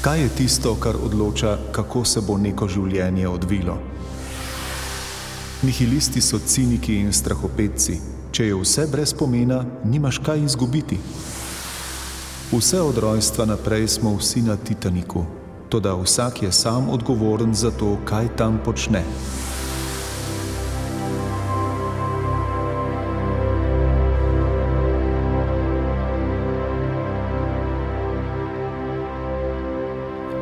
Kaj 0.00 0.20
je 0.20 0.28
tisto, 0.28 0.74
kar 0.80 0.96
odloča, 0.96 1.58
kako 1.72 2.04
se 2.04 2.20
bo 2.24 2.38
neko 2.38 2.64
življenje 2.68 3.26
odvilo? 3.28 3.74
Nihilisti 5.62 6.22
so 6.24 6.38
ciniki 6.40 6.94
in 7.02 7.12
strahopetci. 7.12 7.98
Če 8.32 8.46
je 8.46 8.54
vse 8.56 8.86
brez 8.88 9.12
pomena, 9.12 9.58
nimaš 9.84 10.22
kaj 10.24 10.40
izgubiti. 10.46 10.96
Vse 12.48 12.80
od 12.80 12.96
rojstva 12.96 13.44
naprej 13.52 13.88
smo 13.98 14.14
vsi 14.16 14.40
na 14.48 14.56
Titaniku, 14.56 15.26
toda 15.68 15.92
vsak 15.92 16.42
je 16.42 16.52
sam 16.52 16.88
odgovoren 16.88 17.52
za 17.54 17.68
to, 17.70 17.98
kaj 18.08 18.32
tam 18.40 18.56
počne. 18.64 19.04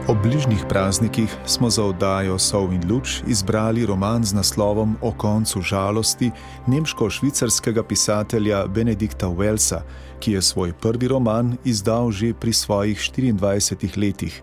Ob 0.08 0.16
bližnjih 0.22 0.64
praznikih 0.68 1.36
smo 1.46 1.70
za 1.70 1.84
oddajo 1.84 2.38
Sov 2.38 2.72
in 2.72 2.80
Luč 2.90 3.20
izbrali 3.26 3.86
roman 3.86 4.24
z 4.24 4.32
naslovom 4.32 4.96
O 5.00 5.12
koncu 5.12 5.60
žalosti 5.60 6.30
nemško-švicarskega 6.66 7.82
pisatelja 7.82 8.66
Benedikta 8.66 9.26
Wellsa, 9.26 9.82
ki 10.20 10.32
je 10.32 10.42
svoj 10.42 10.72
prvi 10.72 11.08
roman 11.08 11.56
izdal 11.64 12.10
že 12.10 12.32
pri 12.32 12.52
svojih 12.52 12.98
24 12.98 13.98
letih. 13.98 14.42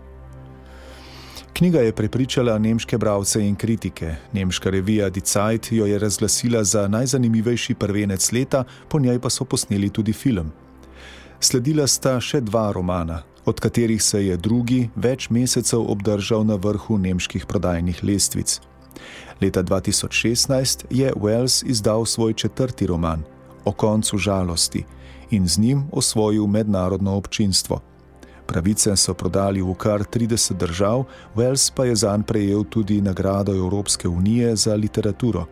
Knjiga 1.52 1.80
je 1.80 1.92
prepričala 1.92 2.58
nemške 2.58 2.98
bralce 2.98 3.42
in 3.42 3.56
kritike. 3.56 4.14
Nemška 4.32 4.70
revija 4.70 5.10
Die 5.10 5.22
Zeit 5.26 5.72
jo 5.72 5.86
je 5.86 5.98
razglasila 5.98 6.64
za 6.64 6.88
najzanimivejši 6.88 7.74
prvenec 7.74 8.32
leta, 8.32 8.64
po 8.88 9.00
njej 9.00 9.18
pa 9.18 9.30
so 9.30 9.44
posneli 9.44 9.90
tudi 9.90 10.12
film. 10.12 10.52
Sledila 11.40 11.86
sta 11.86 12.20
še 12.20 12.40
dva 12.40 12.72
romana, 12.72 13.22
od 13.46 13.60
katerih 13.60 14.02
se 14.02 14.26
je 14.26 14.36
drugi 14.36 14.90
več 14.96 15.30
mesecev 15.30 15.84
obdržal 15.90 16.44
na 16.44 16.54
vrhu 16.54 16.98
nemških 16.98 17.46
prodajnih 17.46 18.04
lestvic. 18.04 18.60
Leta 19.40 19.62
2016 19.62 20.84
je 20.90 21.12
Wells 21.12 21.62
izdal 21.66 22.04
svoj 22.04 22.32
četrti 22.32 22.86
roman 22.86 23.22
O 23.64 23.72
koncu 23.72 24.18
žalosti 24.18 24.84
in 25.30 25.48
z 25.48 25.58
njim 25.58 25.84
osvojil 25.92 26.46
mednarodno 26.46 27.16
občinstvo. 27.16 27.80
Pravice 28.46 28.96
so 28.96 29.14
prodali 29.14 29.62
v 29.62 29.74
kar 29.74 30.04
30 30.06 30.54
držav, 30.54 31.04
Wells 31.34 31.72
pa 31.74 31.84
je 31.84 31.96
zanj 31.96 32.22
prejel 32.22 32.64
tudi 32.64 33.00
nagrado 33.00 33.54
Evropske 33.54 34.08
unije 34.08 34.56
za 34.56 34.74
literaturo. 34.74 35.46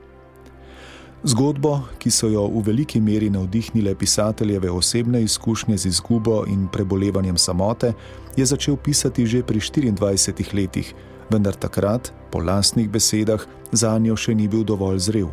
Zgodbo, 1.24 1.80
ki 1.96 2.10
so 2.12 2.28
jo 2.28 2.42
v 2.52 2.60
veliki 2.66 3.00
meri 3.00 3.30
navdihnile 3.32 3.94
pisateljeve 3.94 4.70
osebne 4.70 5.22
izkušnje 5.22 5.76
z 5.76 5.86
izgubo 5.86 6.42
in 6.46 6.66
prebolevanjem 6.68 7.38
samote, 7.38 7.92
je 8.36 8.44
začel 8.46 8.76
pisati 8.76 9.26
že 9.26 9.42
pri 9.42 9.60
24 9.60 10.54
letih, 10.54 10.94
vendar 11.30 11.54
takrat, 11.56 12.12
po 12.30 12.38
lastnih 12.38 12.90
besedah, 12.90 13.40
za 13.72 13.98
njo 13.98 14.16
še 14.16 14.34
ni 14.34 14.48
bil 14.48 14.64
dovolj 14.68 14.98
zrel. 14.98 15.30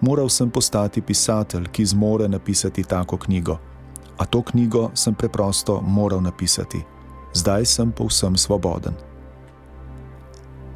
Moral 0.00 0.28
sem 0.28 0.50
postati 0.50 1.00
pisatelj, 1.00 1.70
ki 1.72 1.86
zmore 1.86 2.28
napisati 2.28 2.84
tako 2.84 3.16
knjigo. 3.16 3.56
A 4.18 4.26
to 4.26 4.42
knjigo 4.42 4.90
sem 4.94 5.14
preprosto 5.14 5.80
moral 5.80 6.20
napisati. 6.20 6.84
Zdaj 7.32 7.64
sem 7.64 7.92
povsem 7.92 8.36
svoboden. 8.36 8.92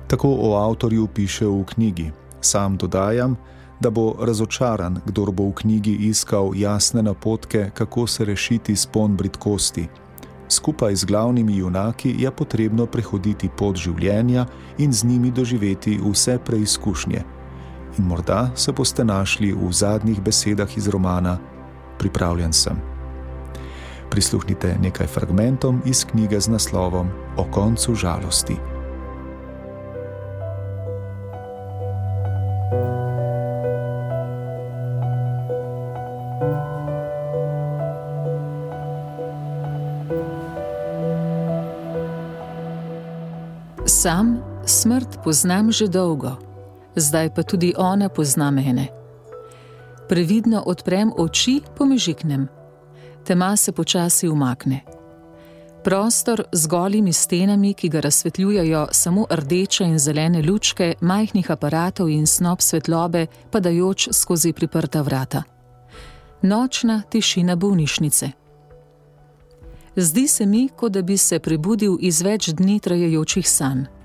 Tako 0.08 0.28
o 0.40 0.56
avtorju 0.56 1.06
piše 1.06 1.44
v 1.46 1.64
knjigi. 1.64 2.08
Sam 2.40 2.76
dodajam, 2.76 3.36
da 3.36 3.55
bo 3.80 4.14
razočaran, 4.20 5.00
kdor 5.04 5.32
bo 5.32 5.48
v 5.48 5.52
knjigi 5.52 5.94
iskal 6.08 6.52
jasne 6.54 7.02
napotke, 7.02 7.70
kako 7.74 8.06
se 8.06 8.24
rešiti 8.24 8.76
spon 8.76 9.16
britkosti. 9.16 9.88
Skupaj 10.48 10.96
z 10.96 11.04
glavnimi 11.04 11.56
junaki 11.56 12.14
je 12.18 12.30
potrebno 12.30 12.86
prehoditi 12.86 13.48
pot 13.48 13.76
življenja 13.76 14.46
in 14.78 14.92
z 14.92 15.04
njimi 15.04 15.30
doživeti 15.30 15.98
vse 15.98 16.38
preizkušnje. 16.38 17.24
In 17.98 18.04
morda 18.04 18.50
se 18.54 18.72
boste 18.72 19.04
našli 19.04 19.52
v 19.52 19.72
zadnjih 19.72 20.20
besedah 20.22 20.76
iz 20.76 20.88
romana: 20.88 21.38
Pripravljen 21.98 22.52
sem. 22.52 22.78
Prisluhnite 24.10 24.76
nekaj 24.80 25.06
fragmentom 25.06 25.82
iz 25.84 26.04
knjige 26.04 26.40
z 26.40 26.48
naslovom 26.48 27.10
O 27.36 27.44
koncu 27.50 27.94
žalosti. 27.94 28.75
Poznam 45.26 45.72
že 45.72 45.88
dolgo, 45.88 46.38
zdaj 46.96 47.34
pa 47.34 47.42
tudi 47.42 47.74
ona 47.76 48.08
pozna 48.08 48.50
mene. 48.50 48.86
Previdno 50.08 50.62
odprem 50.62 51.10
oči, 51.16 51.60
pomežiknem. 51.74 52.46
Tema 53.24 53.56
se 53.56 53.72
počasi 53.72 54.28
umakne. 54.28 54.80
Prostor 55.84 56.44
z 56.52 56.66
golimi 56.66 57.12
stenami, 57.12 57.74
ki 57.74 57.88
ga 57.88 58.00
razsvetljujejo 58.00 58.86
samo 58.92 59.26
rdeče 59.30 59.84
in 59.84 59.98
zelene 59.98 60.42
lučke 60.42 60.94
majhnih 61.00 61.50
aparatov 61.50 62.08
in 62.08 62.26
snop 62.26 62.62
svetlobe, 62.62 63.26
padajoč 63.50 64.08
skozi 64.12 64.52
priprta 64.52 65.02
vrata. 65.02 65.42
Nočna 66.42 67.02
tišina 67.10 67.56
bolnišnice. 67.56 68.30
Zdi 69.96 70.28
se 70.28 70.46
mi, 70.46 70.68
kot 70.76 70.92
da 70.92 71.02
bi 71.02 71.16
se 71.16 71.38
prebudil 71.38 71.98
iz 72.00 72.22
več 72.22 72.48
dni 72.54 72.80
trajajočih 72.80 73.50
sanj. 73.50 73.95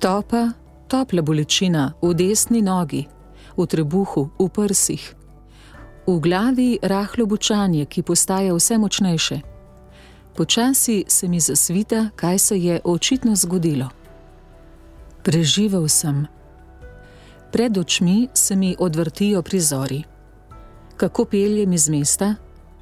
Topa, 0.00 0.56
topla 0.88 1.20
bolečina 1.20 1.92
v 2.00 2.14
desni 2.16 2.62
nogi, 2.64 3.04
v 3.52 3.66
trebuhu, 3.68 4.32
v 4.40 4.48
prsih. 4.48 5.04
V 6.08 6.16
glavi 6.24 6.80
rahlo 6.80 7.28
bučanje, 7.28 7.84
ki 7.84 8.00
postaja 8.00 8.56
vse 8.56 8.80
močnejše. 8.80 9.38
Počasi 10.32 11.04
se 11.04 11.28
mi 11.28 11.36
zasvita, 11.40 12.16
kaj 12.16 12.38
se 12.38 12.56
je 12.56 12.80
očitno 12.84 13.36
zgodilo. 13.36 13.92
Preživel 15.22 15.84
sem. 15.88 16.24
Pred 17.52 17.78
očmi 17.78 18.28
se 18.32 18.56
mi 18.56 18.76
odvrtijo 18.78 19.42
prizori. 19.42 20.00
Kako 20.96 21.24
peljem 21.24 21.72
iz 21.72 21.88
mesta, 21.88 22.34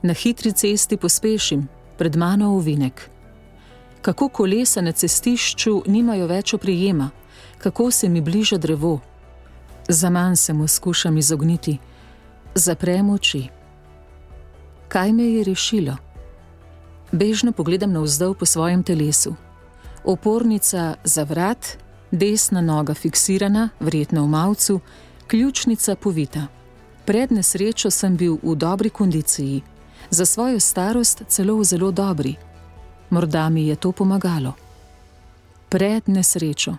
na 0.03 0.15
hitri 0.15 0.53
cesti 0.53 0.97
pospešim, 0.97 1.67
pred 1.99 2.17
mano 2.17 2.55
ovinek 2.55 3.18
kako 4.03 4.29
kolesa 4.29 4.81
na 4.81 4.93
cestišču 4.93 5.83
nimajo 5.87 6.27
več 6.27 6.55
oprijema, 6.55 7.11
kako 7.59 7.91
se 7.91 8.09
mi 8.09 8.21
bliža 8.21 8.59
drevo. 8.59 9.01
Za 9.89 10.11
manj 10.11 10.37
se 10.37 10.53
mu 10.53 10.69
skušam 10.69 11.19
izogniti, 11.19 11.79
zaprem 12.55 13.11
oči. 13.11 13.49
Kaj 14.89 15.13
me 15.13 15.25
je 15.25 15.45
rešilo? 15.45 15.97
Bežno 17.13 17.53
pogledam 17.53 17.93
navzdol 17.93 18.35
po 18.35 18.47
svojem 18.47 18.83
telesu. 18.83 19.35
Opornica 20.05 20.95
za 21.05 21.25
vrat, 21.25 21.79
desna 22.11 22.61
noga 22.61 22.95
fiksirana, 22.95 23.69
verjetno 23.81 24.25
v 24.25 24.29
malcu, 24.29 24.81
ključnica 25.27 25.97
povita. 25.97 26.47
Pred 27.05 27.33
nesrečo 27.33 27.91
sem 27.91 28.17
bil 28.17 28.39
v 28.43 28.55
dobri 28.55 28.91
kondiciji, 28.91 29.63
za 30.11 30.27
svojo 30.27 30.61
starost 30.61 31.23
celo 31.29 31.57
v 31.57 31.65
zelo 31.65 31.91
dobri. 31.91 32.37
Morda 33.11 33.49
mi 33.49 33.67
je 33.67 33.77
to 33.77 33.93
pomagalo. 33.93 34.53
Pred 35.69 36.03
nesrečo. 36.07 36.77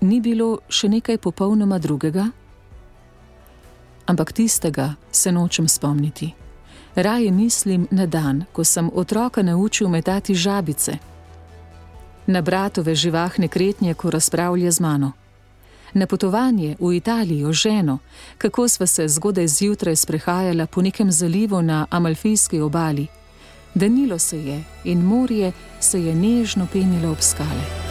Ni 0.00 0.20
bilo 0.20 0.58
še 0.68 0.88
nekaj 0.88 1.18
popolnoma 1.18 1.78
drugega? 1.78 2.28
Ampak 4.06 4.32
tistega 4.32 4.94
se 5.12 5.32
nočem 5.32 5.68
spomniti. 5.68 6.34
Raje 6.94 7.30
mislim 7.30 7.88
na 7.90 8.06
dan, 8.06 8.44
ko 8.52 8.64
sem 8.64 8.90
otroka 8.94 9.42
naučil 9.42 9.88
metati 9.88 10.34
žabice. 10.34 10.98
Na 12.26 12.40
bratove 12.40 12.94
živahne 12.94 13.48
kretnje, 13.48 13.94
ko 13.94 14.10
razpravlja 14.10 14.70
z 14.70 14.80
mano. 14.80 15.12
Na 15.94 16.06
potovanje 16.06 16.76
v 16.80 16.96
Italijo 16.96 17.52
ženo, 17.52 17.98
kako 18.38 18.68
sva 18.68 18.86
se 18.86 19.08
zgodaj 19.08 19.48
zjutraj 19.48 19.96
sprehajala 19.96 20.66
po 20.66 20.82
nekem 20.82 21.12
zalivu 21.12 21.62
na 21.62 21.86
Amalfijski 21.90 22.60
obali. 22.60 23.06
Danilo 23.74 24.18
se 24.18 24.44
je 24.44 24.64
in 24.84 25.00
morje 25.04 25.52
se 25.80 26.04
je 26.04 26.14
nežno 26.14 26.66
penilo 26.72 27.10
ob 27.10 27.20
skale. 27.20 27.84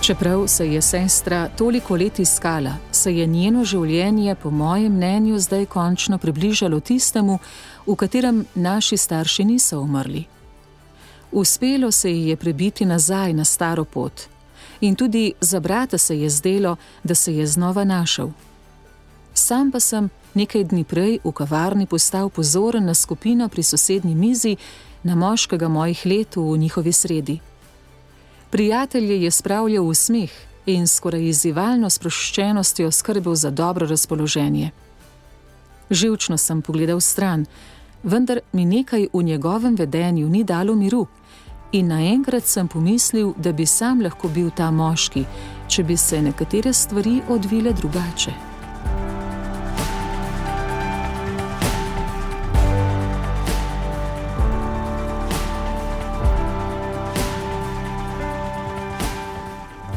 Čeprav 0.00 0.46
se 0.46 0.72
je 0.72 0.82
sestra 0.82 1.48
toliko 1.56 1.96
let 1.96 2.18
iskala, 2.18 2.87
se 2.98 3.14
je 3.16 3.26
njeno 3.26 3.64
življenje, 3.64 4.34
po 4.34 4.50
mojem 4.50 4.92
mnenju, 4.92 5.38
zdaj 5.38 5.66
končno 5.70 6.18
približalo 6.18 6.80
tistemu, 6.80 7.38
v 7.86 7.94
katerem 7.96 8.42
naši 8.54 8.96
starši 8.96 9.44
niso 9.44 9.78
umrli. 9.80 10.24
Uspelo 11.32 11.92
se 11.92 12.10
ji 12.10 12.28
je 12.28 12.36
prebiti 12.36 12.84
nazaj 12.84 13.32
na 13.32 13.44
staro 13.44 13.84
pot, 13.84 14.26
in 14.80 14.96
tudi 14.96 15.32
za 15.40 15.60
brata 15.60 15.98
se 15.98 16.18
je 16.18 16.30
zdelo, 16.30 16.76
da 17.04 17.14
se 17.14 17.36
je 17.36 17.46
znova 17.46 17.84
našel. 17.84 18.30
Sam 19.34 19.70
pa 19.70 19.80
sem 19.80 20.10
nekaj 20.34 20.64
dni 20.64 20.84
prej 20.84 21.18
v 21.24 21.32
kavarni 21.32 21.86
postal 21.86 22.28
pozoren 22.28 22.84
na 22.84 22.94
skupino 22.94 23.48
pri 23.48 23.62
sosednji 23.62 24.14
mizi, 24.14 24.56
na 25.02 25.14
moškega 25.14 25.68
mojih 25.68 26.06
let 26.06 26.36
v 26.36 26.58
njihovi 26.58 26.92
sredi. 26.92 27.38
Prijatelje 28.50 29.22
je 29.22 29.30
spravljal 29.30 29.86
v 29.86 29.94
smeh 29.94 30.47
in 30.68 30.86
skoraj 30.86 31.22
izzivalno 31.28 31.90
sproščenostjo 31.90 32.90
skrbel 32.90 33.34
za 33.34 33.50
dobro 33.50 33.86
razpoloženje. 33.86 34.70
Živčno 35.90 36.36
sem 36.38 36.62
pogledal 36.62 37.00
stran, 37.00 37.46
vendar 38.02 38.40
mi 38.52 38.64
nekaj 38.64 39.08
v 39.12 39.22
njegovem 39.22 39.74
vedenju 39.74 40.28
ni 40.28 40.44
dalo 40.44 40.74
miru, 40.74 41.06
in 41.72 41.88
naenkrat 41.88 42.46
sem 42.46 42.68
pomislil, 42.68 43.32
da 43.36 43.52
bi 43.52 43.66
sam 43.66 44.00
lahko 44.00 44.28
bil 44.28 44.50
ta 44.50 44.70
moški, 44.70 45.24
če 45.68 45.84
bi 45.84 45.96
se 45.96 46.22
nekatere 46.22 46.72
stvari 46.72 47.20
odvile 47.28 47.72
drugače. 47.72 48.57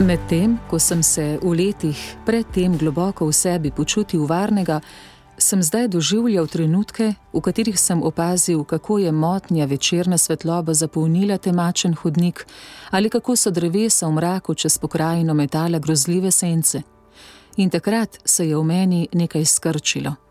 Medtem, 0.02 0.58
ko 0.70 0.80
sem 0.80 1.04
se 1.04 1.38
v 1.44 1.52
letih 1.54 1.98
predtem 2.26 2.74
globoko 2.78 3.28
v 3.30 3.34
sebi 3.34 3.70
počutil 3.72 4.26
varnega, 4.26 4.80
sem 5.38 5.62
zdaj 5.62 5.88
doživljal 5.94 6.48
trenutke, 6.48 7.14
v 7.34 7.42
katerih 7.42 7.78
sem 7.78 8.02
opazil, 8.02 8.64
kako 8.64 8.98
je 8.98 9.12
motnja 9.12 9.66
večerna 9.66 10.18
svetloba 10.18 10.74
zapolnila 10.74 11.38
temačen 11.38 11.94
hodnik 11.94 12.48
ali 12.90 13.10
kako 13.10 13.36
so 13.36 13.52
drevesa 13.52 14.08
v 14.08 14.18
mraku 14.18 14.56
čez 14.56 14.78
pokrajino 14.78 15.34
metala 15.34 15.80
grozljive 15.80 16.32
sence. 16.32 16.82
In 17.58 17.70
takrat 17.70 18.18
se 18.26 18.48
je 18.50 18.58
v 18.58 18.64
meni 18.64 19.08
nekaj 19.14 19.46
skrčilo 19.46 20.31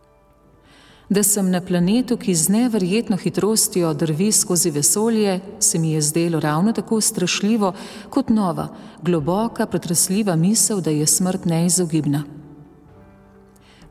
da 1.10 1.22
sem 1.22 1.50
na 1.50 1.60
planetu, 1.60 2.16
ki 2.16 2.34
z 2.34 2.48
neverjetno 2.48 3.16
hitrostjo 3.16 3.94
drvi 3.94 4.32
skozi 4.32 4.70
vesolje, 4.70 5.40
se 5.58 5.78
mi 5.78 5.92
je 5.92 6.00
zdelo 6.00 6.40
ravno 6.40 6.72
tako 6.72 7.00
strašljivo 7.00 7.72
kot 8.10 8.28
nova, 8.28 8.68
globoka, 9.02 9.66
pretresljiva 9.66 10.36
misel, 10.36 10.80
da 10.80 10.90
je 10.90 11.06
smrt 11.06 11.44
neizogibna. 11.44 12.24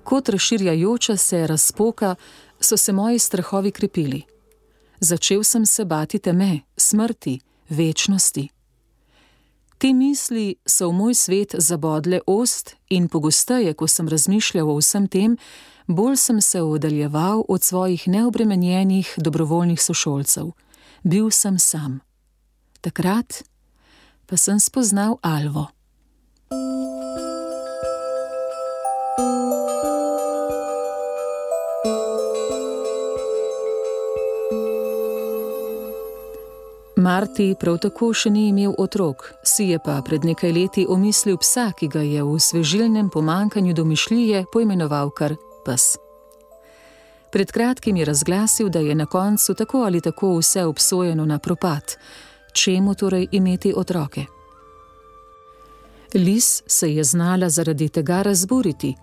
Kot 0.04 0.30
razširjajoča 0.30 1.18
se 1.18 1.48
razpoka, 1.48 2.16
so 2.60 2.78
se 2.78 2.94
moji 2.94 3.20
strahovi 3.20 3.72
krepili. 3.72 4.22
Začel 5.00 5.44
sem 5.44 5.66
se 5.66 5.86
bati 5.86 6.20
teme, 6.20 6.60
smrti, 6.78 7.40
večnosti. 7.70 8.50
Te 9.80 9.94
misli 9.94 10.56
so 10.68 10.90
v 10.90 10.94
moj 10.94 11.14
svet 11.16 11.56
zabodle 11.56 12.20
ost 12.28 12.76
in 12.90 13.08
pogosteje, 13.08 13.74
ko 13.74 13.88
sem 13.88 14.10
razmišljal 14.12 14.68
o 14.68 14.76
vsem 14.76 15.08
tem, 15.08 15.38
bolj 15.88 16.18
sem 16.20 16.42
se 16.42 16.62
oddaljeval 16.62 17.46
od 17.48 17.64
svojih 17.64 18.08
neobremenjenih 18.08 19.14
dobrovoljnih 19.18 19.82
sošolcev. 19.82 20.52
Bil 21.04 21.32
sem 21.32 21.60
sam. 21.60 22.00
Takrat 22.82 23.44
pa 24.28 24.38
sem 24.38 24.60
spoznal 24.60 25.18
Alvo. 25.22 25.79
Marti 37.00 37.56
prav 37.60 37.78
tako 37.80 38.10
še 38.14 38.28
ni 38.30 38.50
imel 38.50 38.74
otrok, 38.78 39.22
si 39.48 39.70
je 39.70 39.78
pa 39.80 40.02
pred 40.04 40.26
nekaj 40.28 40.52
leti 40.52 40.84
omislil 40.84 41.38
psa, 41.40 41.70
ki 41.72 41.88
ga 41.88 42.02
je 42.04 42.24
v 42.28 42.34
svežilnem 42.44 43.08
pomankanju 43.10 43.74
domišljije 43.74 44.42
poimenoval 44.52 45.14
kar 45.16 45.38
pes. 45.64 45.94
Pred 47.32 47.54
kratkim 47.56 47.96
je 47.96 48.06
razglasil, 48.06 48.70
da 48.70 48.84
je 48.84 48.96
na 48.96 49.06
koncu 49.06 49.56
tako 49.56 49.86
ali 49.88 50.02
tako 50.02 50.34
vse 50.42 50.66
obsojeno 50.66 51.26
na 51.26 51.40
propad, 51.40 51.96
čemu 52.54 52.96
torej 52.96 53.28
imeti 53.32 53.74
otroke. 53.76 54.26
Lis 56.14 56.64
se 56.68 56.94
je 56.94 57.04
znala 57.04 57.50
zaradi 57.50 57.90
tega 57.90 58.22
razburiti. 58.22 58.96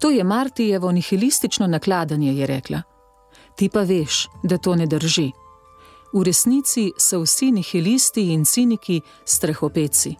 To 0.00 0.10
je 0.10 0.24
Martijevo 0.24 0.92
nihilistično 0.92 1.66
nakladanje, 1.66 2.34
je 2.34 2.46
rekla. 2.46 2.82
Ti 3.56 3.68
pa 3.72 3.82
veš, 3.82 4.26
da 4.42 4.58
to 4.58 4.76
ne 4.76 4.86
drži. 4.86 5.30
V 6.12 6.22
resnici 6.22 6.92
so 6.96 7.20
vsi 7.20 7.50
nihilisti 7.52 8.32
in 8.32 8.44
ciniki 8.44 9.00
strahopeci. 9.24 10.16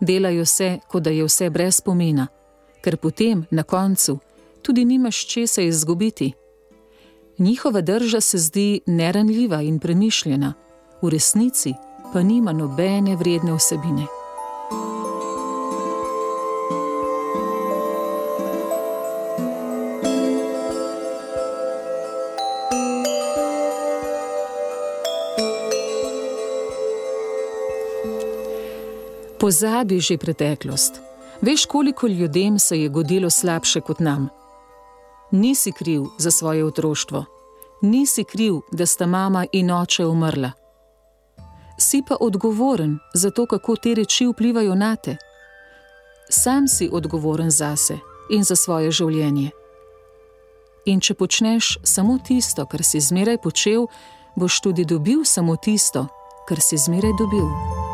Delajo 0.00 0.44
se, 0.46 0.78
kot 0.88 1.02
da 1.02 1.10
je 1.10 1.24
vse 1.24 1.50
brez 1.50 1.80
pomena, 1.80 2.26
ker 2.82 2.96
potem, 2.96 3.44
na 3.50 3.62
koncu, 3.62 4.18
tudi 4.62 4.84
nimaš 4.84 5.26
česa 5.26 5.62
izgubiti. 5.62 6.32
Njihova 7.38 7.80
drža 7.80 8.20
se 8.20 8.38
zdi 8.38 8.80
neranljiva 8.86 9.62
in 9.62 9.78
premišljena, 9.78 10.54
v 11.02 11.08
resnici 11.08 11.74
pa 12.12 12.22
nima 12.22 12.52
nobene 12.52 13.16
vredne 13.16 13.54
vsebine. 13.54 14.21
Pozabi 29.42 29.98
že 29.98 30.14
preteklost. 30.16 31.02
Veš, 31.42 31.66
koliko 31.66 32.06
ljudem 32.06 32.58
se 32.58 32.78
je 32.78 32.88
godilo 32.88 33.30
slabše 33.30 33.80
kot 33.80 33.98
nam 34.00 34.30
nisi 35.32 35.72
kriv 35.72 36.04
za 36.18 36.30
svoje 36.30 36.64
otroštvo, 36.64 37.24
nisi 37.82 38.24
kriv, 38.24 38.54
da 38.72 38.86
sta 38.86 39.06
mama 39.06 39.46
in 39.52 39.70
oče 39.70 40.06
umrla. 40.06 40.52
Si 41.78 42.02
pa 42.08 42.16
odgovoren 42.20 42.98
za 43.14 43.30
to, 43.30 43.46
kako 43.46 43.76
te 43.76 43.94
reči 43.94 44.26
vplivajo 44.26 44.74
na 44.74 44.96
te. 44.96 45.16
Sam 46.30 46.68
si 46.68 46.90
odgovoren 46.92 47.50
zase 47.50 47.98
in 48.30 48.44
za 48.44 48.56
svoje 48.56 48.90
življenje. 48.90 49.50
In 50.86 51.00
če 51.00 51.14
počneš 51.14 51.78
samo 51.84 52.18
tisto, 52.26 52.66
kar 52.66 52.82
si 52.84 53.00
zmeraj 53.00 53.38
počel, 53.42 53.86
boš 54.36 54.60
tudi 54.60 54.84
dobil 54.84 55.24
samo 55.24 55.56
tisto, 55.56 56.06
kar 56.48 56.60
si 56.60 56.76
zmeraj 56.76 57.12
dobil. 57.18 57.91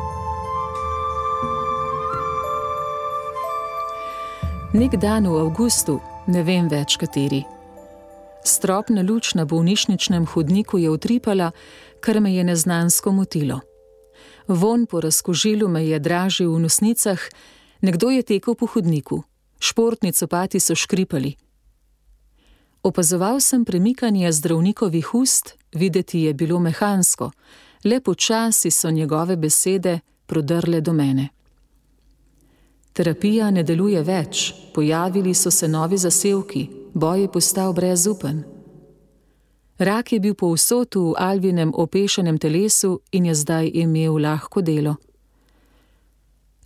Nek 4.72 5.00
dan 5.00 5.24
v 5.24 5.32
avgustu 5.40 5.94
ne 6.28 6.42
vem 6.44 6.66
več 6.68 6.98
kateri. 7.00 7.40
Stropna 8.44 9.00
luč 9.00 9.32
na 9.32 9.46
bolnišničnem 9.48 10.26
hodniku 10.28 10.76
je 10.76 10.90
utripala, 10.92 11.54
kar 12.04 12.20
me 12.20 12.34
je 12.34 12.44
neznansko 12.44 13.12
motilo. 13.16 13.62
Von 14.44 14.84
po 14.84 15.00
razkožilu 15.00 15.72
me 15.72 15.86
je 15.88 15.96
dražil 15.96 16.52
v 16.52 16.60
nosnicah, 16.68 17.16
nekdo 17.80 18.12
je 18.12 18.20
tekel 18.22 18.52
po 18.52 18.68
hodniku, 18.68 19.22
športni 19.56 20.12
copati 20.12 20.60
so 20.60 20.76
škripali. 20.76 21.32
Opazoval 22.84 23.40
sem 23.40 23.64
premikanje 23.64 24.32
zdravnikovih 24.32 25.14
ust, 25.14 25.56
videti 25.72 26.28
je 26.28 26.34
bilo 26.34 26.60
mehansko, 26.60 27.30
le 27.88 28.00
počasi 28.04 28.70
so 28.70 28.90
njegove 28.90 29.36
besede 29.36 30.00
prodrle 30.26 30.84
do 30.84 30.92
mene. 30.92 31.37
Terapija 32.98 33.52
ne 33.54 33.62
deluje 33.62 34.00
več, 34.02 34.48
pojavili 34.74 35.30
so 35.34 35.52
se 35.54 35.68
novi 35.70 35.96
zasevki, 36.02 36.64
boj 36.94 37.20
je 37.20 37.28
postal 37.30 37.72
brezupen. 37.72 38.40
Rak 39.78 40.12
je 40.12 40.18
bil 40.20 40.34
povsod 40.34 40.98
v 40.98 41.12
Alvinem 41.14 41.70
opešenem 41.74 42.40
telesu 42.42 42.98
in 43.12 43.30
je 43.30 43.34
zdaj 43.38 43.70
imel 43.84 44.18
lahko 44.18 44.64
delo. 44.66 44.96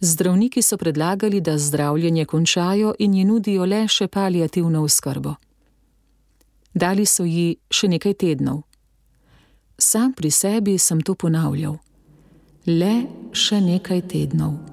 Zdravniki 0.00 0.62
so 0.62 0.80
predlagali, 0.80 1.40
da 1.40 1.58
zdravljenje 1.58 2.24
končajo 2.24 2.94
in 2.98 3.14
ji 3.14 3.24
nudijo 3.24 3.68
le 3.68 3.84
še 3.88 4.08
palijativno 4.08 4.82
oskrbo. 4.88 5.34
Dali 6.74 7.04
so 7.06 7.28
ji 7.28 7.58
še 7.68 7.92
nekaj 7.92 8.14
tednov. 8.14 8.62
Sam 9.76 10.16
pri 10.16 10.30
sebi 10.30 10.78
sem 10.78 11.04
to 11.04 11.14
ponavljal. 11.14 11.76
Le 12.66 12.94
še 13.36 13.60
nekaj 13.60 14.08
tednov. 14.08 14.71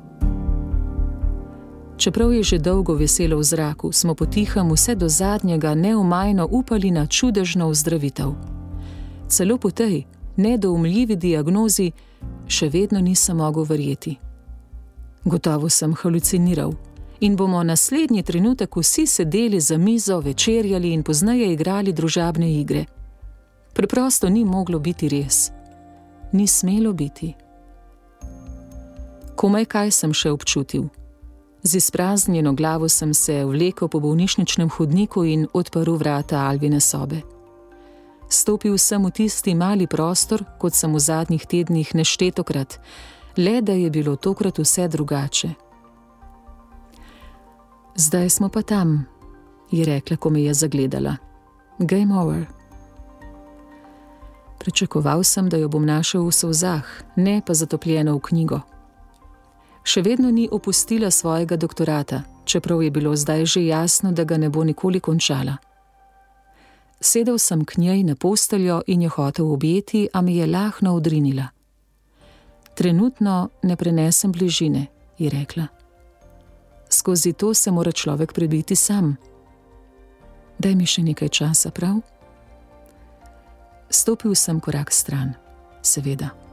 Čeprav 2.00 2.34
je 2.34 2.44
že 2.44 2.58
dolgo 2.58 2.94
veselo 2.96 3.38
v 3.38 3.44
zraku, 3.44 3.92
smo 3.92 4.16
potihem 4.16 4.72
vse 4.72 4.96
do 4.96 5.10
zadnjega 5.10 5.76
neumajno 5.76 6.48
upali 6.52 6.92
na 6.92 7.06
čudežno 7.06 7.68
ozdravitev. 7.68 8.32
Celo 9.28 9.58
po 9.58 9.72
tej 9.72 10.06
nedoumljivi 10.38 11.16
diagnozi 11.16 11.92
še 12.48 12.70
vedno 12.70 13.00
nisem 13.04 13.38
mogel 13.38 13.64
verjeti. 13.68 14.16
Gotovo 15.26 15.70
sem 15.70 15.94
haluciniral 15.94 16.72
in 17.20 17.36
bomo 17.36 17.64
naslednji 17.64 18.24
trenutek 18.24 18.76
vsi 18.76 19.06
sedeli 19.06 19.60
za 19.60 19.78
mizo, 19.78 20.20
večerjali 20.20 20.94
in 20.94 21.04
poznaje 21.04 21.54
igrali 21.54 21.94
družabne 21.94 22.54
igre. 22.62 22.86
Preprosto 23.74 24.30
ni 24.30 24.46
moglo 24.46 24.80
biti 24.80 25.10
res, 25.10 25.52
ni 26.32 26.48
smelo 26.48 26.94
biti. 26.94 27.34
Komaj 29.36 29.66
kaj 29.66 29.92
sem 29.92 30.14
še 30.14 30.32
občutil. 30.32 30.88
Z 31.64 31.76
izpraznjeno 31.76 32.54
glavo 32.54 32.90
sem 32.90 33.14
se 33.14 33.46
vlekel 33.46 33.88
po 33.88 34.00
bolnišničnem 34.00 34.70
hodniku 34.70 35.26
in 35.26 35.48
odprl 35.54 35.96
vrata 35.96 36.38
Alvine 36.38 36.80
sobe. 36.80 37.22
Stopil 38.30 38.78
sem 38.78 39.06
v 39.06 39.12
tisti 39.12 39.56
mali 39.56 39.88
prostor, 39.88 40.44
kot 40.60 40.74
sem 40.74 40.94
v 40.94 41.00
zadnjih 41.00 41.46
tednih 41.46 41.96
neštetokrat, 41.96 42.80
le 43.38 43.62
da 43.62 43.74
je 43.74 43.90
bilo 43.90 44.16
tokrat 44.16 44.60
vse 44.60 44.88
drugače. 44.88 45.50
Zdaj 47.96 48.30
smo 48.30 48.50
pa 48.50 48.62
tam, 48.62 49.06
je 49.72 49.86
rekla, 49.86 50.18
ko 50.18 50.30
me 50.30 50.44
je 50.44 50.54
zagledala. 50.54 51.18
Game 51.80 52.16
over. 52.16 52.46
Pričakoval 54.60 55.24
sem, 55.24 55.50
da 55.50 55.58
jo 55.58 55.68
bom 55.68 55.86
našel 55.86 56.24
v 56.24 56.32
solzah, 56.32 56.86
ne 57.16 57.42
pa 57.46 57.54
zatopljeno 57.54 58.16
v 58.16 58.20
knjigo. 58.20 58.60
Še 59.90 60.04
vedno 60.06 60.30
ni 60.32 60.46
opustila 60.52 61.10
svojega 61.12 61.58
doktorata, 61.58 62.22
čeprav 62.46 62.84
je 62.84 62.92
bilo 62.92 63.16
zdaj 63.16 63.46
že 63.46 63.66
jasno, 63.66 64.12
da 64.12 64.24
ga 64.24 64.38
ne 64.38 64.50
bo 64.50 64.64
nikoli 64.64 65.00
končala. 65.00 65.58
Sedel 67.02 67.40
sem 67.40 67.66
k 67.66 67.78
njej 67.78 68.04
na 68.04 68.16
posteljo 68.16 68.82
in 68.88 69.02
jo 69.02 69.10
hotel 69.10 69.50
objeti, 69.52 70.08
a 70.14 70.22
mi 70.22 70.38
je 70.38 70.48
lahno 70.48 70.94
odrinila. 70.94 71.48
Trenutno 72.76 73.50
ne 73.64 73.76
prenesem 73.76 74.32
bližine, 74.32 74.88
je 75.18 75.30
rekla 75.30 75.80
skozi 76.90 77.34
to 77.34 77.54
se 77.54 77.72
mora 77.72 77.92
človek 77.92 78.34
prebiti 78.34 78.76
sam. 78.76 79.16
Daj 80.60 80.76
mi 80.76 80.86
še 80.86 81.04
nekaj 81.04 81.30
časa, 81.30 81.72
prav? 81.72 82.02
Stopil 83.90 84.36
sem 84.36 84.60
korak 84.60 84.92
stran, 84.92 85.34
seveda. 85.82 86.49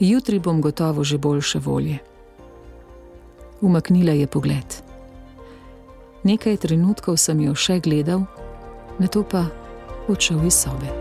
Jutri 0.00 0.38
bom 0.38 0.60
gotovo 0.60 1.04
že 1.04 1.18
boljše 1.18 1.58
volje. 1.58 1.98
Umaknila 3.60 4.12
je 4.12 4.26
pogled. 4.26 4.68
Nekaj 6.22 6.56
trenutkov 6.56 7.16
sem 7.16 7.40
jo 7.40 7.54
še 7.54 7.80
gledal, 7.80 8.28
na 9.00 9.08
to 9.08 9.24
pa 9.24 9.48
odšel 10.08 10.44
iz 10.44 10.52
sobe. 10.52 10.92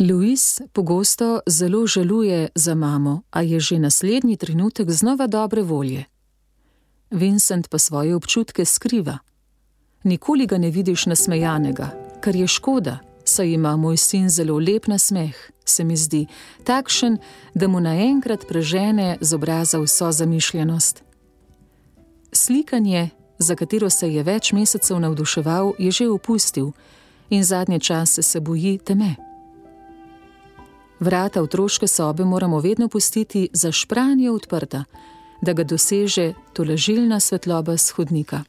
Louis 0.00 0.60
pogosto 0.72 1.40
zelo 1.46 1.86
žaluje 1.86 2.48
za 2.54 2.74
mamo, 2.74 3.22
a 3.30 3.42
je 3.42 3.60
že 3.60 3.78
naslednji 3.78 4.36
trenutek 4.36 4.90
znova 4.90 5.26
dobre 5.26 5.62
volje. 5.62 6.15
Vincent 7.10 7.68
pa 7.68 7.78
svoje 7.78 8.14
občutke 8.14 8.64
skriva. 8.64 9.18
Nikoli 10.04 10.46
ga 10.46 10.58
ne 10.58 10.70
vidiš 10.70 11.06
nasmejanega, 11.06 11.90
kar 12.20 12.36
je 12.36 12.46
škoda, 12.46 12.98
saj 13.24 13.48
ima 13.52 13.76
moj 13.76 13.96
sin 13.96 14.28
zelo 14.28 14.58
lep 14.58 14.86
nasmeh, 14.86 15.36
se 15.64 15.84
mi 15.84 15.96
zdi, 15.96 16.26
takšen, 16.64 17.18
da 17.54 17.68
mu 17.68 17.80
naenkrat 17.80 18.46
prežene 18.48 19.16
z 19.20 19.34
obraza 19.34 19.78
vso 19.78 20.12
zamišljenost. 20.12 21.02
Slikanje, 22.32 23.10
za 23.38 23.54
katero 23.54 23.90
se 23.90 24.12
je 24.12 24.22
več 24.22 24.52
mesecev 24.52 25.00
navduševal, 25.00 25.72
je 25.78 25.90
že 25.90 26.08
opustil 26.08 26.72
in 27.30 27.44
zadnje 27.44 27.80
čase 27.80 28.22
se 28.22 28.40
boji 28.40 28.78
teme. 28.78 29.14
Vrata 31.00 31.42
otroške 31.42 31.86
sobe 31.86 32.24
moramo 32.24 32.60
vedno 32.60 32.88
pustiti 32.88 33.48
za 33.52 33.72
špranje 33.72 34.30
odprta, 34.30 34.84
da 35.42 35.52
ga 35.52 35.64
doseže 35.64 36.32
tolažilna 36.52 37.20
svetloba 37.20 37.76
z 37.76 37.90
hodnika. 37.90 38.44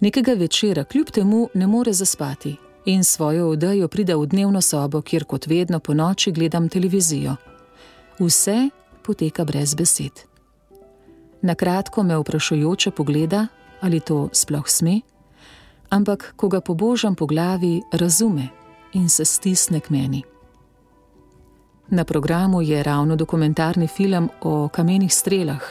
Nekega 0.00 0.32
večera 0.32 0.84
kljub 0.84 1.10
temu 1.10 1.48
ne 1.54 1.66
more 1.66 1.92
zaspati 1.92 2.56
in 2.84 3.04
svojo 3.04 3.48
odejo 3.50 3.88
pride 3.88 4.14
v 4.14 4.26
dnevno 4.26 4.60
sobo, 4.60 5.02
kjer 5.02 5.24
kot 5.24 5.46
vedno 5.46 5.80
po 5.80 5.94
noči 5.94 6.32
gledam 6.32 6.68
televizijo. 6.68 7.36
Vse 8.18 8.68
poteka 9.02 9.44
brez 9.44 9.74
besed. 9.74 10.12
Na 11.42 11.54
kratko 11.54 12.02
me 12.02 12.16
vprašujoče 12.16 12.90
pogleda, 12.90 13.46
ali 13.80 14.00
to 14.00 14.28
sploh 14.32 14.68
sme, 14.68 15.00
ampak 15.90 16.32
ko 16.36 16.48
ga 16.48 16.60
pobožam 16.60 17.14
po 17.14 17.26
glavi, 17.26 17.82
razume 17.92 18.48
in 18.92 19.08
se 19.08 19.24
stisne 19.24 19.80
k 19.80 19.90
meni. 19.90 20.22
Na 21.90 22.04
programu 22.04 22.62
je 22.62 22.82
ravno 22.82 23.16
dokumentarni 23.16 23.86
film 23.86 24.28
o 24.40 24.68
kamenih 24.68 25.14
strelah, 25.14 25.62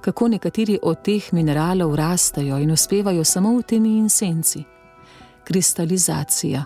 kako 0.00 0.28
nekateri 0.28 0.78
od 0.82 1.02
teh 1.02 1.32
mineralov 1.32 1.94
rastejo 1.94 2.58
in 2.58 2.70
uspevajo 2.70 3.24
samo 3.24 3.56
v 3.58 3.62
temi 3.62 3.98
in 3.98 4.08
senci. 4.08 4.64
Kristalizacija. 5.44 6.64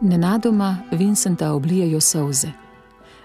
Nenadoma 0.00 0.76
Vincenta 0.90 1.52
oblijajo 1.52 2.00
solze, 2.00 2.48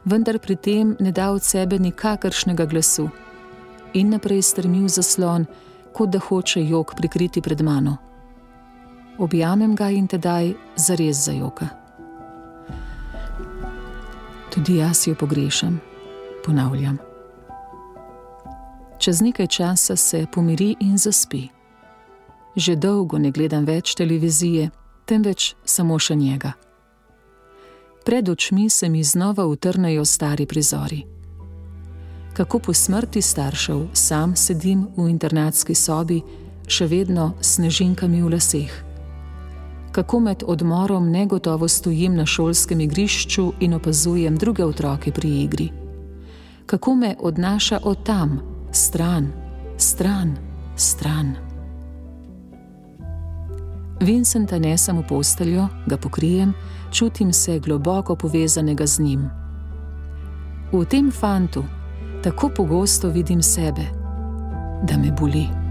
vendar 0.05 0.39
pri 0.39 0.55
tem 0.55 0.95
ne 0.99 1.11
da 1.11 1.31
od 1.31 1.43
sebe 1.43 1.79
nikakršnega 1.79 2.65
glasu 2.65 3.09
in 3.93 4.09
naprej 4.09 4.41
strmi 4.41 4.83
v 4.83 4.89
zaslon, 4.89 5.45
kot 5.93 6.09
da 6.09 6.19
hoče 6.19 6.67
jog 6.67 6.93
prikriti 6.97 7.41
pred 7.41 7.61
mano. 7.61 7.97
Objamem 9.17 9.75
ga 9.75 9.89
in 9.89 10.07
tedaj 10.07 10.53
zares 10.75 11.25
zajoka. 11.25 11.84
Tudi 14.55 14.75
jaz 14.75 15.07
jo 15.07 15.15
pogrešam, 15.15 15.79
ponavljam. 16.45 16.97
Čez 18.99 19.21
nekaj 19.21 19.47
časa 19.47 19.95
se 19.95 20.25
pomiri 20.31 20.75
in 20.79 20.97
zaspi. 20.97 21.47
Že 22.55 22.75
dolgo 22.75 23.17
ne 23.17 23.31
gledam 23.31 23.65
več 23.65 23.95
televizije, 23.95 24.69
temveč 25.05 25.55
samo 25.65 25.99
še 25.99 26.15
njega. 26.15 26.53
Pred 28.05 28.29
očmi 28.29 28.69
se 28.69 28.89
mi 28.89 29.03
znova 29.03 29.45
utrnejo 29.45 30.05
stari 30.05 30.45
prizori. 30.45 31.03
Kako 32.33 32.59
po 32.59 32.73
smrti 32.73 33.21
staršev 33.21 33.87
sam 33.93 34.35
sedim 34.35 34.87
v 34.97 35.09
internatski 35.09 35.75
sobi, 35.75 36.23
še 36.67 36.87
vedno 36.87 37.33
s 37.41 37.55
snežinkami 37.55 38.23
v 38.23 38.31
laseh 38.31 38.94
kako 39.95 40.19
med 40.19 40.43
odmorom 40.47 41.11
negotovo 41.11 41.67
stojim 41.67 42.15
na 42.15 42.25
šolskem 42.25 42.81
igrišču 42.81 43.53
in 43.59 43.73
opazujem 43.73 44.35
druge 44.35 44.65
otroke 44.65 45.11
pri 45.11 45.29
igri. 45.43 45.69
Kako 46.65 46.95
me 46.95 47.15
odnaša 47.19 47.79
od 47.83 48.03
tam, 48.03 48.39
stran, 48.71 49.31
stran, 49.77 50.35
stran. 50.75 51.33
Vincenta 54.01 54.59
nesem 54.59 54.97
v 54.97 55.07
posteljo, 55.07 55.67
ga 55.87 55.97
pokrijem, 55.97 56.53
čutim 56.91 57.33
se 57.33 57.59
globoko 57.59 58.15
povezanega 58.15 58.85
z 58.85 58.99
njim. 58.99 59.29
V 60.71 60.85
tem 60.85 61.11
fantu 61.11 61.63
tako 62.23 62.49
pogosto 62.49 63.09
vidim 63.09 63.43
sebe, 63.43 63.85
da 64.83 64.97
me 64.97 65.11
boli. 65.11 65.64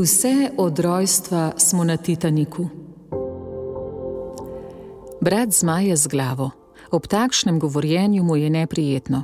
Vse 0.00 0.50
od 0.56 0.78
rojstva 0.78 1.52
smo 1.56 1.84
na 1.84 1.96
Titaniku. 1.96 2.68
Brat 5.20 5.50
zmaje 5.52 5.96
z 5.96 6.06
glavo, 6.08 6.50
ob 6.90 7.06
takšnem 7.06 7.60
govorjenju 7.60 8.24
mu 8.24 8.36
je 8.36 8.50
neprijetno. 8.50 9.22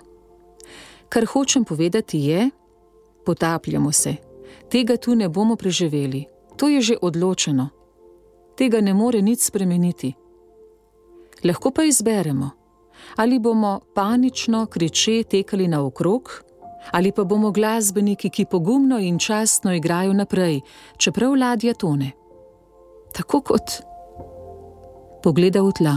Kar 1.08 1.24
hočem 1.24 1.64
povedati 1.64 2.18
je: 2.18 2.50
potapljamo 3.26 3.92
se, 3.92 4.14
Tega 4.68 4.96
tu 4.96 5.14
ne 5.14 5.28
bomo 5.28 5.56
preživeli, 5.56 6.24
to 6.56 6.68
je 6.68 6.80
že 6.80 6.96
odločeno. 7.02 7.68
Tega 8.56 8.80
ne 8.80 8.94
more 8.94 9.22
nič 9.22 9.40
spremeniti. 9.40 10.12
Lahko 11.44 11.70
pa 11.70 11.84
izberemo, 11.84 12.50
ali 13.16 13.38
bomo 13.38 13.80
panično 13.94 14.66
kriče 14.66 15.22
tekali 15.22 15.68
naokrog, 15.68 16.42
ali 16.90 17.12
pa 17.12 17.24
bomo 17.24 17.50
glasbeniki, 17.50 18.30
ki 18.30 18.44
pogumno 18.44 18.98
in 18.98 19.18
častno 19.18 19.74
igrajo 19.74 20.12
naprej, 20.12 20.60
čeprav 20.96 21.34
ladja 21.34 21.74
tone. 21.74 22.12
Tako 23.12 23.40
kot 23.40 23.80
pogleda 25.22 25.62
v 25.62 25.72
tla, 25.72 25.96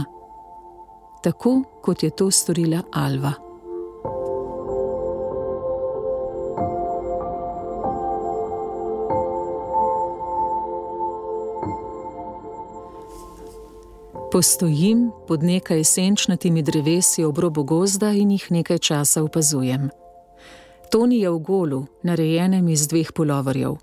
tako 1.22 1.62
kot 1.82 2.02
je 2.02 2.10
to 2.10 2.30
storila 2.30 2.82
Alva. 2.92 3.32
Postojim 14.32 15.10
pod 15.28 15.42
nekaj 15.42 15.84
senčnatimi 15.84 16.62
drevesi 16.62 17.24
ob 17.24 17.38
robu 17.38 17.64
gozda 17.64 18.12
in 18.14 18.30
jih 18.30 18.46
nekaj 18.50 18.78
časa 18.78 19.22
opazujem. 19.22 19.90
Toni 20.90 21.20
je 21.20 21.30
v 21.30 21.38
golu, 21.38 21.86
narejenem 22.02 22.68
iz 22.68 22.88
dveh 22.88 23.12
polovarjev. 23.12 23.76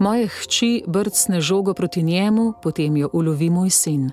Moje 0.00 0.28
hči 0.28 0.82
brcne 0.86 1.40
žogo 1.40 1.74
proti 1.74 2.02
njemu, 2.02 2.52
potem 2.62 2.96
jo 2.96 3.10
ulovi 3.12 3.50
moj 3.50 3.70
sin. 3.70 4.10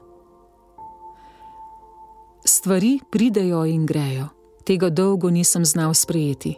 Stvari 2.46 3.00
pridejo 3.12 3.66
in 3.66 3.86
grejo, 3.86 4.28
tega 4.66 4.90
dolgo 4.90 5.30
nisem 5.30 5.66
znal 5.66 5.94
sprejeti. 5.94 6.56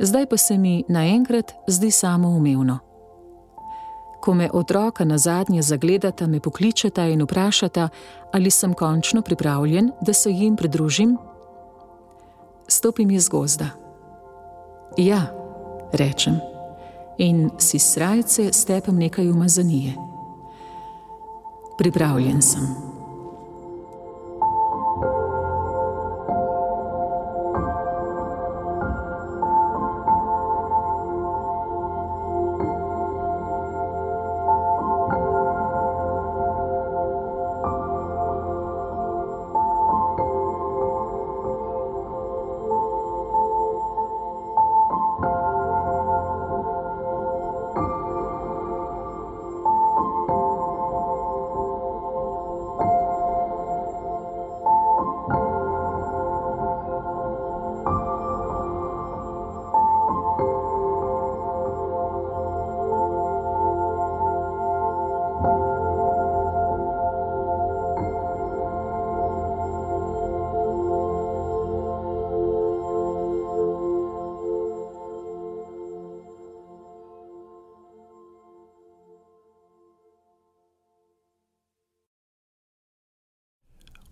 Zdaj 0.00 0.26
pa 0.26 0.36
se 0.36 0.58
mi 0.58 0.84
naenkrat 0.88 1.52
zdi 1.68 1.90
samo 1.90 2.28
umevno 2.28 2.86
ko 4.26 4.34
me 4.34 4.50
otroka 4.52 5.04
na 5.04 5.18
zadnje 5.18 5.62
zagledata, 5.62 6.26
me 6.26 6.40
pokličeta 6.40 7.04
in 7.06 7.22
vprašata, 7.22 7.88
ali 8.32 8.50
sem 8.50 8.74
končno 8.74 9.22
pripravljen, 9.22 9.92
da 10.00 10.12
se 10.12 10.30
jim 10.30 10.56
pridružim. 10.56 11.16
Stopim 12.68 13.10
iz 13.10 13.28
gozda. 13.28 13.85
Ja, 14.96 15.28
rečem, 15.92 16.40
in 17.18 17.50
si 17.58 17.78
srajce 17.78 18.52
stepem 18.52 18.96
nekaj 18.98 19.28
umazanije. 19.28 19.92
Pripravljen 21.78 22.42
sem. 22.42 22.95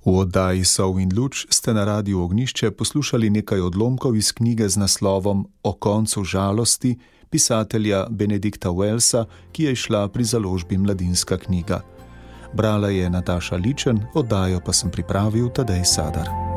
V 0.05 0.13
oddaji 0.13 0.65
Sov 0.69 1.01
in 1.01 1.09
Luč 1.17 1.49
ste 1.49 1.73
na 1.73 1.85
radiju 1.85 2.21
Ognišče 2.29 2.71
poslušali 2.77 3.31
nekaj 3.31 3.61
odlomkov 3.61 4.17
iz 4.17 4.33
knjige 4.33 4.69
z 4.69 4.77
naslovom 4.77 5.49
O 5.63 5.73
koncu 5.73 6.25
žalosti 6.25 6.99
pisatelja 7.31 8.07
Benedikta 8.11 8.69
Wellsa, 8.69 9.25
ki 9.53 9.63
je 9.65 9.77
šla 9.77 10.09
pri 10.09 10.25
založbi 10.25 10.79
Mladinska 10.79 11.39
knjiga. 11.39 11.81
Brala 12.55 12.89
je 12.89 13.11
Nataša 13.11 13.57
Ličen, 13.57 13.99
oddajo 14.15 14.61
pa 14.61 14.73
sem 14.73 14.91
pripravil 14.91 15.49
Tadej 15.49 15.83
Sadar. 15.85 16.54